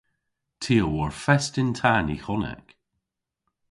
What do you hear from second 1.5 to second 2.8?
yn ta Nihonek.